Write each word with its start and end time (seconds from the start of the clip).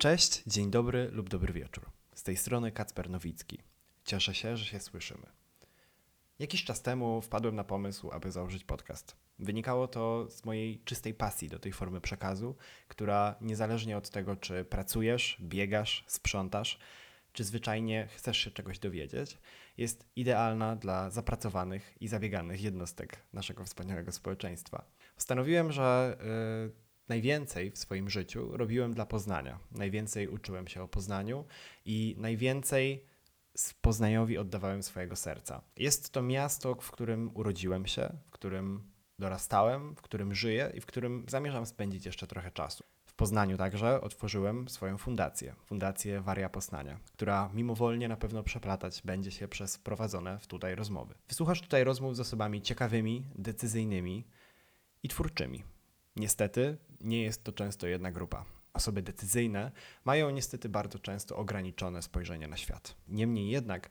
Cześć, 0.00 0.42
dzień 0.46 0.70
dobry 0.70 1.08
lub 1.12 1.28
dobry 1.28 1.52
wieczór. 1.52 1.90
Z 2.14 2.22
tej 2.22 2.36
strony 2.36 2.72
Kacper 2.72 3.10
Nowicki. 3.10 3.58
Cieszę 4.04 4.34
się, 4.34 4.56
że 4.56 4.64
się 4.64 4.80
słyszymy. 4.80 5.26
Jakiś 6.38 6.64
czas 6.64 6.82
temu 6.82 7.22
wpadłem 7.22 7.56
na 7.56 7.64
pomysł, 7.64 8.10
aby 8.12 8.32
założyć 8.32 8.64
podcast. 8.64 9.16
Wynikało 9.38 9.88
to 9.88 10.30
z 10.30 10.44
mojej 10.44 10.82
czystej 10.84 11.14
pasji 11.14 11.48
do 11.48 11.58
tej 11.58 11.72
formy 11.72 12.00
przekazu, 12.00 12.56
która 12.88 13.34
niezależnie 13.40 13.96
od 13.96 14.10
tego, 14.10 14.36
czy 14.36 14.64
pracujesz, 14.64 15.38
biegasz, 15.40 16.04
sprzątasz, 16.06 16.78
czy 17.32 17.44
zwyczajnie 17.44 18.08
chcesz 18.16 18.38
się 18.38 18.50
czegoś 18.50 18.78
dowiedzieć, 18.78 19.38
jest 19.76 20.06
idealna 20.16 20.76
dla 20.76 21.10
zapracowanych 21.10 21.96
i 22.00 22.08
zabieganych 22.08 22.62
jednostek 22.62 23.22
naszego 23.32 23.64
wspaniałego 23.64 24.12
społeczeństwa. 24.12 24.84
Postanowiłem, 25.14 25.72
że 25.72 26.16
yy, 26.66 26.89
najwięcej 27.10 27.70
w 27.70 27.78
swoim 27.78 28.10
życiu 28.10 28.56
robiłem 28.56 28.94
dla 28.94 29.06
Poznania. 29.06 29.58
Najwięcej 29.72 30.28
uczyłem 30.28 30.68
się 30.68 30.82
o 30.82 30.88
Poznaniu 30.88 31.44
i 31.84 32.16
najwięcej 32.18 33.04
Poznaniowi 33.80 34.38
oddawałem 34.38 34.82
swojego 34.82 35.16
serca. 35.16 35.62
Jest 35.76 36.10
to 36.10 36.22
miasto, 36.22 36.74
w 36.74 36.90
którym 36.90 37.30
urodziłem 37.34 37.86
się, 37.86 38.12
w 38.26 38.30
którym 38.30 38.90
dorastałem, 39.18 39.94
w 39.94 40.02
którym 40.02 40.34
żyję 40.34 40.72
i 40.74 40.80
w 40.80 40.86
którym 40.86 41.24
zamierzam 41.28 41.66
spędzić 41.66 42.06
jeszcze 42.06 42.26
trochę 42.26 42.50
czasu. 42.50 42.84
W 43.04 43.14
Poznaniu 43.14 43.56
także 43.56 44.00
otworzyłem 44.00 44.68
swoją 44.68 44.98
fundację, 44.98 45.54
Fundację 45.66 46.20
Waria 46.20 46.48
Poznania, 46.48 46.98
która 47.12 47.50
mimowolnie 47.54 48.08
na 48.08 48.16
pewno 48.16 48.42
przeplatać 48.42 49.02
będzie 49.04 49.30
się 49.30 49.48
przez 49.48 49.78
prowadzone 49.78 50.38
w 50.38 50.46
tutaj 50.46 50.74
rozmowy. 50.74 51.14
Wysłuchasz 51.28 51.60
tutaj 51.60 51.84
rozmów 51.84 52.16
z 52.16 52.20
osobami 52.20 52.62
ciekawymi, 52.62 53.26
decyzyjnymi 53.34 54.26
i 55.02 55.08
twórczymi. 55.08 55.64
Niestety 56.16 56.76
nie 57.00 57.22
jest 57.22 57.44
to 57.44 57.52
często 57.52 57.86
jedna 57.86 58.12
grupa. 58.12 58.44
Osoby 58.72 59.02
decyzyjne 59.02 59.72
mają 60.04 60.30
niestety 60.30 60.68
bardzo 60.68 60.98
często 60.98 61.36
ograniczone 61.36 62.02
spojrzenie 62.02 62.48
na 62.48 62.56
świat. 62.56 62.96
Niemniej 63.08 63.50
jednak 63.50 63.90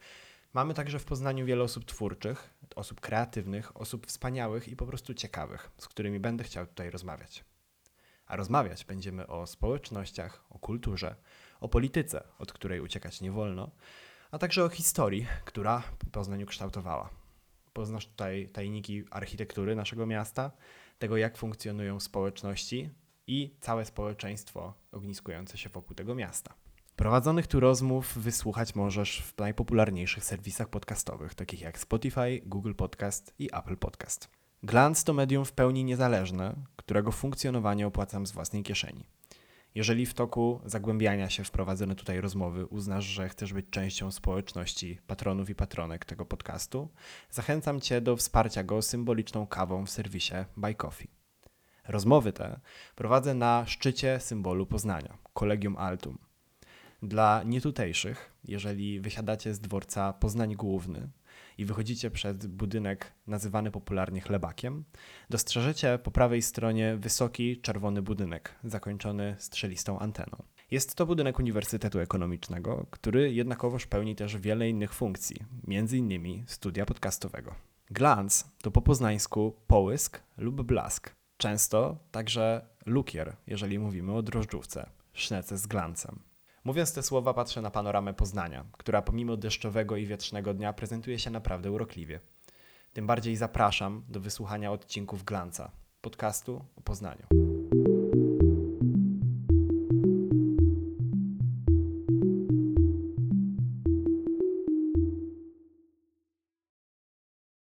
mamy 0.52 0.74
także 0.74 0.98
w 0.98 1.04
Poznaniu 1.04 1.46
wiele 1.46 1.64
osób 1.64 1.84
twórczych, 1.84 2.54
osób 2.76 3.00
kreatywnych, 3.00 3.80
osób 3.80 4.06
wspaniałych 4.06 4.68
i 4.68 4.76
po 4.76 4.86
prostu 4.86 5.14
ciekawych, 5.14 5.70
z 5.78 5.88
którymi 5.88 6.20
będę 6.20 6.44
chciał 6.44 6.66
tutaj 6.66 6.90
rozmawiać. 6.90 7.44
A 8.26 8.36
rozmawiać 8.36 8.84
będziemy 8.84 9.26
o 9.26 9.46
społecznościach, 9.46 10.44
o 10.50 10.58
kulturze, 10.58 11.16
o 11.60 11.68
polityce, 11.68 12.24
od 12.38 12.52
której 12.52 12.80
uciekać 12.80 13.20
nie 13.20 13.30
wolno, 13.30 13.70
a 14.30 14.38
także 14.38 14.64
o 14.64 14.68
historii, 14.68 15.26
która 15.44 15.82
Poznaniu 16.12 16.46
kształtowała. 16.46 17.19
Poznasz 17.72 18.06
tutaj 18.06 18.48
tajniki 18.52 19.04
architektury 19.10 19.76
naszego 19.76 20.06
miasta, 20.06 20.50
tego 20.98 21.16
jak 21.16 21.36
funkcjonują 21.36 22.00
społeczności 22.00 22.90
i 23.26 23.54
całe 23.60 23.84
społeczeństwo 23.84 24.74
ogniskujące 24.92 25.58
się 25.58 25.68
wokół 25.68 25.94
tego 25.94 26.14
miasta. 26.14 26.54
Prowadzonych 26.96 27.46
tu 27.46 27.60
rozmów 27.60 28.18
wysłuchać 28.18 28.74
możesz 28.74 29.22
w 29.22 29.38
najpopularniejszych 29.38 30.24
serwisach 30.24 30.68
podcastowych, 30.68 31.34
takich 31.34 31.60
jak 31.60 31.78
Spotify, 31.78 32.40
Google 32.46 32.74
Podcast 32.74 33.34
i 33.38 33.48
Apple 33.52 33.76
Podcast. 33.76 34.28
Glance 34.62 35.04
to 35.04 35.12
medium 35.12 35.44
w 35.44 35.52
pełni 35.52 35.84
niezależne, 35.84 36.54
którego 36.76 37.12
funkcjonowanie 37.12 37.86
opłacam 37.86 38.26
z 38.26 38.32
własnej 38.32 38.62
kieszeni. 38.62 39.06
Jeżeli 39.74 40.06
w 40.06 40.14
toku 40.14 40.60
zagłębiania 40.64 41.30
się 41.30 41.44
w 41.44 41.50
prowadzone 41.50 41.94
tutaj 41.94 42.20
rozmowy 42.20 42.66
uznasz, 42.66 43.04
że 43.04 43.28
chcesz 43.28 43.52
być 43.52 43.66
częścią 43.70 44.10
społeczności 44.10 44.98
patronów 45.06 45.50
i 45.50 45.54
patronek 45.54 46.04
tego 46.04 46.26
podcastu, 46.26 46.88
zachęcam 47.30 47.80
Cię 47.80 48.00
do 48.00 48.16
wsparcia 48.16 48.64
go 48.64 48.82
symboliczną 48.82 49.46
kawą 49.46 49.86
w 49.86 49.90
serwisie 49.90 50.34
Buy 50.56 50.74
Coffee. 50.74 51.10
Rozmowy 51.88 52.32
te 52.32 52.60
prowadzę 52.94 53.34
na 53.34 53.66
szczycie 53.66 54.20
symbolu 54.20 54.66
Poznania, 54.66 55.18
Collegium 55.34 55.76
Altum. 55.76 56.18
Dla 57.02 57.42
nietutejszych, 57.46 58.32
jeżeli 58.44 59.00
wysiadacie 59.00 59.54
z 59.54 59.60
dworca 59.60 60.12
Poznań 60.12 60.54
Główny 60.54 61.08
i 61.58 61.64
wychodzicie 61.64 62.10
przed 62.10 62.46
budynek 62.46 63.12
nazywany 63.26 63.70
popularnie 63.70 64.20
chlebakiem, 64.20 64.84
dostrzeżecie 65.30 65.98
po 66.02 66.10
prawej 66.10 66.42
stronie 66.42 66.96
wysoki 66.96 67.60
czerwony 67.60 68.02
budynek 68.02 68.54
zakończony 68.64 69.36
strzelistą 69.38 69.98
anteną. 69.98 70.42
Jest 70.70 70.94
to 70.94 71.06
budynek 71.06 71.38
Uniwersytetu 71.38 71.98
Ekonomicznego, 71.98 72.86
który 72.90 73.32
jednakowoż 73.32 73.86
pełni 73.86 74.16
też 74.16 74.36
wiele 74.36 74.68
innych 74.68 74.94
funkcji, 74.94 75.36
m.in. 75.68 76.44
studia 76.46 76.86
podcastowego. 76.86 77.54
Glans 77.90 78.50
to 78.62 78.70
po 78.70 78.82
poznańsku 78.82 79.56
połysk 79.66 80.22
lub 80.38 80.62
blask. 80.62 81.14
Często 81.36 81.98
także 82.10 82.66
lukier, 82.86 83.36
jeżeli 83.46 83.78
mówimy 83.78 84.12
o 84.12 84.22
drożdżówce, 84.22 84.90
sznece 85.12 85.58
z 85.58 85.66
glancem. 85.66 86.29
Mówiąc 86.64 86.92
te 86.92 87.02
słowa, 87.02 87.34
patrzę 87.34 87.62
na 87.62 87.70
panoramę 87.70 88.14
Poznania, 88.14 88.64
która 88.72 89.02
pomimo 89.02 89.36
deszczowego 89.36 89.96
i 89.96 90.06
wietrznego 90.06 90.54
dnia 90.54 90.72
prezentuje 90.72 91.18
się 91.18 91.30
naprawdę 91.30 91.70
urokliwie. 91.72 92.20
Tym 92.92 93.06
bardziej 93.06 93.36
zapraszam 93.36 94.04
do 94.08 94.20
wysłuchania 94.20 94.72
odcinków 94.72 95.24
Glanca, 95.24 95.70
podcastu 96.00 96.64
o 96.76 96.80
Poznaniu. 96.80 97.49